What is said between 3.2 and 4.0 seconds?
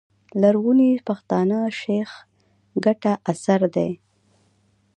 اثر دﺉ.